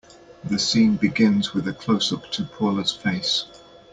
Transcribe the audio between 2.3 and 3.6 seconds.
to Paula's face.